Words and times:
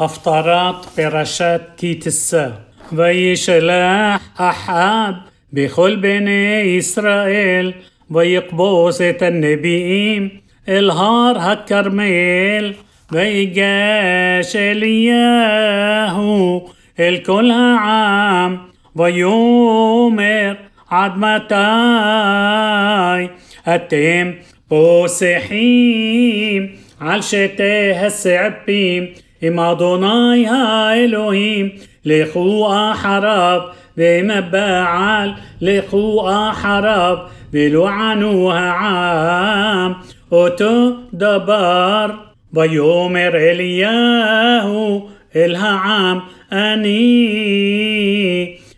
הפטרת 0.00 0.84
פרשת 0.84 1.60
כי 1.76 1.94
תישא. 1.94 2.48
וישלח 2.92 4.28
אחאב 4.36 5.14
בכל 5.52 5.96
בני 5.96 6.62
ישראל, 6.78 7.72
ויקבוס 8.10 9.00
את 9.00 9.22
הנביאים 9.22 10.28
אל 10.68 10.90
הר 10.90 11.38
הכרמל, 11.38 12.72
ויגש 13.12 14.56
אליהו 14.56 15.00
אל 17.00 17.18
כל 17.24 17.50
העם, 17.50 18.56
ויאמר 18.96 20.54
עד 20.90 21.12
מתי 21.16 21.54
אתם 23.74 24.30
פוסחים 24.68 26.66
על 27.00 27.22
שתי 27.22 27.92
הסעפים 28.00 29.06
עם 29.42 29.60
אדוני 29.60 30.48
האלוהים 30.48 31.68
לכו 32.04 32.72
אחריו 32.92 33.60
ועם 33.96 34.30
הבעל 34.30 35.32
לכו 35.60 36.28
אחריו 36.50 37.16
ולוענו 37.52 38.52
העם 38.52 39.92
אותו 40.32 40.90
דבר 41.14 42.06
ויאמר 42.52 43.36
אליהו 43.36 45.08
אל 45.36 45.56
העם 45.56 46.18
אני 46.52 47.36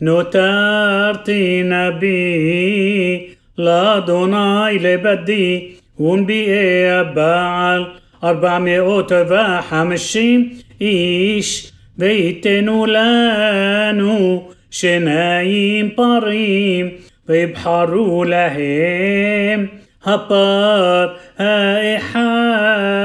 נותרתי 0.00 1.62
נביא 1.64 3.18
לאדוני 3.58 4.78
לבדי 4.80 5.68
ונביאי 6.00 6.90
הבעל 6.90 7.84
400 8.23 8.81
وخمسين 8.81 10.57
إيش؟ 10.81 11.73
بيتنو 11.97 12.85
لانو 12.85 14.43
شنايم 14.71 15.91
بريم 15.97 16.91
ويبحروا 17.29 18.25
لهم 18.25 19.67
هبار 20.03 21.17
آئحاد 21.39 22.95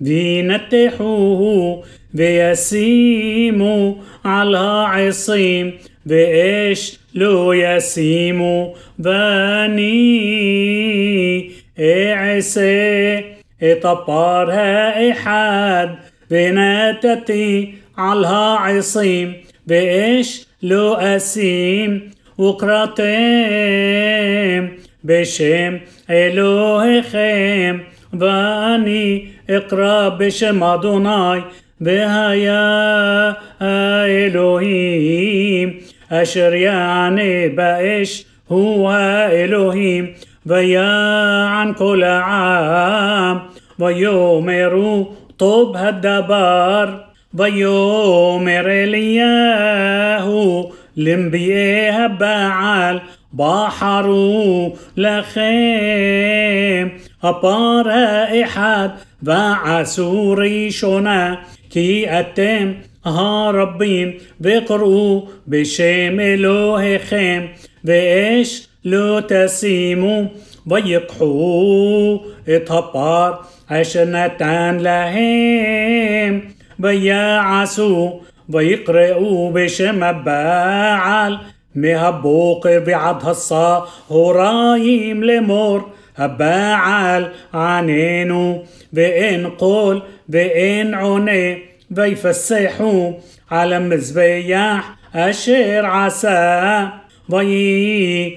بينتحوه 0.00 1.84
بيسيموا 2.14 3.94
على 4.24 4.84
عصيم 4.88 5.72
بإيش؟ 6.06 7.00
لو 7.14 7.52
يسيمو 7.52 8.74
بني 8.98 9.90
إعسيم. 11.80 12.99
طبارها 13.82 15.10
إحاد 15.10 15.90
بناتتي 16.30 17.74
علها 17.98 18.56
عصيم 18.58 19.34
بإيش 19.66 20.46
لو 20.62 20.94
أسيم 20.94 22.10
وقراتيم 23.40 24.78
بشم 25.04 25.80
إلوه 26.10 27.02
خيم 27.02 27.80
باني 28.12 29.28
اقرأ 29.50 30.08
بشم 30.08 30.64
أدوناي 30.64 31.42
بهايا 31.80 33.36
إلهيم 34.26 35.80
أشر 36.12 36.54
يعني 36.54 37.48
بإيش 37.48 38.26
هو 38.52 38.90
إلهيم 39.32 40.14
ويا 40.46 41.44
عن 41.44 41.74
كل 41.74 42.04
عام 42.04 43.09
ويؤمر 43.80 45.06
طوب 45.38 45.76
الدبار 45.76 47.04
ويؤمر 47.38 48.66
إلياه 48.70 50.28
لمبيئها 50.96 52.06
بعل 52.06 53.00
بحروا 53.32 54.70
لخيم 54.96 56.90
أبار 57.24 57.88
إحد 58.42 58.90
وعسوري 59.26 60.70
شنا 60.70 61.38
كي 61.70 62.20
أتم 62.20 62.74
ها 63.06 63.50
ربي 63.50 64.20
بقروا 64.40 65.22
بشم 65.46 66.20
إلهكم 66.20 67.48
وإيش 67.88 68.68
لو 68.84 69.20
تسيمو 69.20 70.26
ويضحوا 70.66 72.18
إطهار 72.48 73.44
عشنة 73.70 74.70
لهم. 74.72 76.42
ويعسوا 76.82 78.10
ويقرئوا 78.52 79.50
بشم 79.50 80.12
باعل 80.12 81.38
مهبو 81.74 82.54
قربي 82.54 82.94
هصا 82.94 83.88
هرايم 84.10 85.24
لمر. 85.24 85.84
הבעל 86.16 87.28
עננו 87.54 88.62
ואין 88.92 89.46
קול 89.46 90.02
ואין 90.28 90.94
עונה. 90.94 91.58
ויפסחו 91.90 93.12
על 93.50 93.78
המזבח 93.78 94.94
אשר 95.14 95.86
עשה 95.86 98.36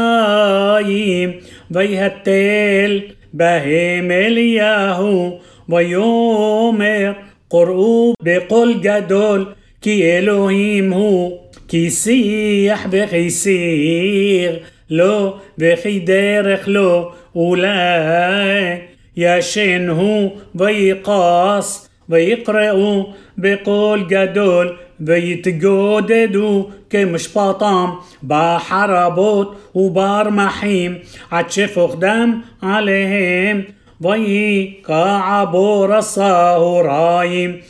ויהי 0.00 0.47
בצהריים 0.47 1.40
ויהתל 1.76 3.12
בהם 3.34 4.10
אליהו 4.12 5.38
ויאמר 5.68 7.14
קראו 7.50 8.14
בקול 8.22 8.80
גדול 8.80 9.46
כי 9.82 10.18
אלוהים 10.18 10.92
הוא 10.92 11.32
כי 11.68 11.90
שיח 11.90 12.86
וכי 12.86 13.74
שיג 13.74 14.62
לו 14.90 15.34
וכי 15.58 15.98
דרך 15.98 16.68
לו 16.68 17.10
אולי 17.36 18.82
ישן 19.16 20.30
הוא 20.54 21.05
ויקץ 21.05 21.90
ויקראו 22.08 23.04
בקול 23.38 24.06
גדול 24.06 24.76
ויתגודדו 25.00 26.70
כמשפטם 26.90 27.94
בחרבות 28.22 29.56
וברמחים 29.74 30.98
עד 31.32 31.50
שפך 31.50 31.94
דם 31.94 32.40
עליהם 32.62 33.64
ויהי 34.00 34.74
כעבור 34.74 35.86
הצהריים 35.86 37.60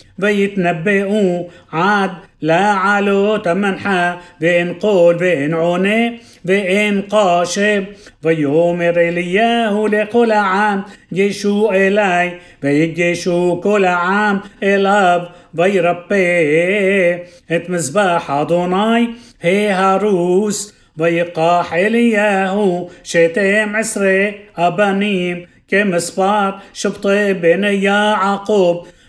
עד 1.72 2.10
לעלות 2.40 3.36
המנחה 3.36 4.16
ואין 4.40 4.74
קול 4.74 5.16
ואין 5.16 5.54
עונה 5.54 6.20
ואין 6.44 7.02
קשב 7.02 7.84
ויאמר 8.24 9.00
אליהו 9.00 9.86
לכל 9.88 10.32
העם. 10.32 10.84
גשו 11.12 11.70
אליי 11.70 12.32
ויגשו 12.64 13.60
כל 13.60 13.84
העם. 13.84 14.40
אליו 14.62 15.28
וירפא. 15.58 17.14
את 17.50 17.70
מזבח 17.70 18.30
אדוני 18.30 19.08
ההרוס 19.40 20.74
ויקח 20.98 21.74
אליהו. 21.74 22.88
שתים 23.02 23.76
עשרה 23.76 24.34
אבנים 24.58 25.46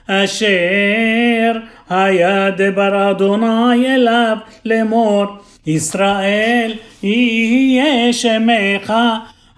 אשר 0.07 1.51
היה 1.89 2.49
דבר 2.49 3.11
אדוני 3.11 3.95
אליו 3.95 4.37
לאמור, 4.65 5.25
ישראל 5.67 6.71
יהיה 7.03 8.13
שמך 8.13 8.93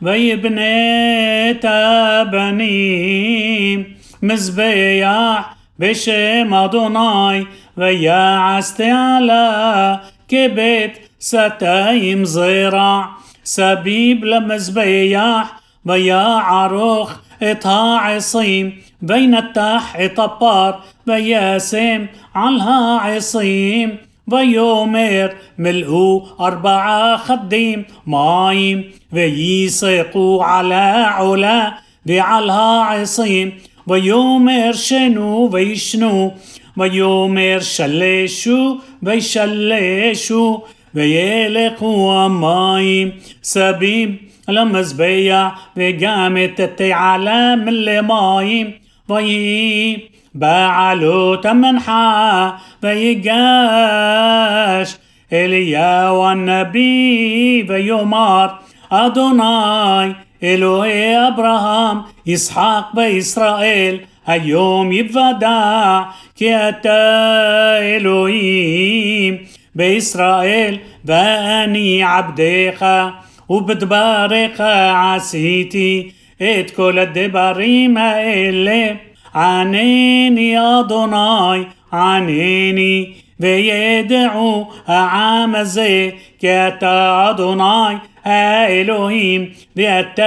ויבנה 0.01 0.61
את 1.51 1.65
הבנים 1.67 3.83
מזבח 4.23 5.43
בשם 5.79 6.53
אדוני 6.53 7.43
ויעשת 7.77 8.79
עלה 8.79 9.95
כבית 10.27 11.09
שתיים 11.19 12.25
זרע 12.25 13.01
סביב 13.45 14.23
למזבח 14.23 15.47
ויערוך 15.85 17.13
את 17.51 17.65
העשים 17.65 18.71
بين 19.03 19.35
التاح 19.35 20.07
طبار 20.15 20.79
بياسم 21.07 22.07
عنها 22.35 22.99
عصيم. 22.99 23.97
بيومير 24.27 25.35
ملؤوا 25.57 26.21
أربعة 26.39 27.17
خديم. 27.17 27.85
مايم 28.07 28.91
ويسيقوا 29.13 30.43
على 30.43 30.83
علا 31.17 31.73
بعلها 32.05 32.83
عصيم. 32.83 33.53
بيومير 33.87 34.73
شنو 34.73 35.47
بيشنو 35.47 36.31
بيومير 36.77 37.59
شلشو 37.59 38.77
ويشلشو 39.03 40.59
ويلقوا 40.95 42.27
مايم 42.27 43.13
سبيم 43.41 44.17
لما 44.49 44.81
زبيع 44.81 45.51
بقامت 45.77 46.61
تتي 46.61 46.93
على 46.93 47.55
ملي 47.55 48.01
مايم. 48.01 48.82
ויהי 49.08 50.08
بعلو 50.34 51.34
تمنحا 51.34 52.52
ويقاش 52.82 54.08
إليا 55.32 56.08
والنبي 56.08 57.66
ويومار 57.68 58.58
أدوناي 58.92 60.12
אלוהי 60.42 61.28
אברהם, 61.28 61.98
ישחק 62.26 62.84
בישראל, 62.94 63.96
היום 64.26 64.92
יוודע 64.92 66.00
כי 66.34 66.56
אתה 66.56 67.76
אלוהים 67.80 69.36
בישראל, 69.74 70.76
ואני 71.04 72.02
עבדך, 72.02 72.86
ובדבריך 73.50 74.62
עשיתי 75.14 76.10
את 76.42 76.70
כל 76.70 76.98
הדברים 76.98 77.96
האלה. 77.96 78.92
ענני 79.34 80.56
אדוני, 80.80 81.64
ענני, 81.92 83.12
וידעו 83.40 84.70
העם 84.86 85.54
הזה 85.54 86.10
כי 86.38 86.48
אתה 86.48 87.26
אדוני 87.30 87.94
האלוהים 88.24 89.46
ואתה 89.76 90.24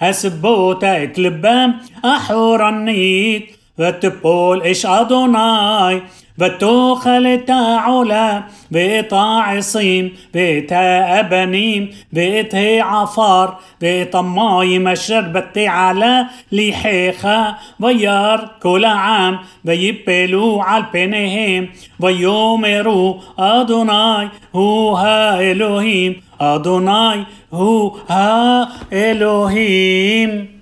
הסבות 0.00 0.84
אקלבם 0.84 1.70
אחורנית 2.02 3.56
ותפול 3.78 4.62
אש 4.62 4.84
אדוני 4.84 6.00
فتوخل 6.39 7.45
علا 7.49 8.43
بيتا 8.71 9.15
عصيم 9.15 10.11
بيتا 10.33 11.19
أبنيم 11.19 11.89
بيتا 12.13 12.81
عفار 12.81 13.57
بيتا 13.81 14.21
ماي 14.21 14.79
مشر 14.79 15.21
بتي 15.21 15.67
على 15.67 16.25
لحيخا 16.51 17.55
بيار 17.79 18.49
كل 18.63 18.85
عام 18.85 19.39
بيبلو 19.65 20.61
على 20.61 20.85
بينهم 20.93 21.69
بيومرو 21.99 23.19
أدوناي 23.39 24.29
هو 24.55 24.95
ها 24.95 25.51
إلهيم 25.51 26.21
أدوناي 26.41 27.23
هو 27.53 27.95
ها 28.09 28.69
إلهيم. 28.93 30.58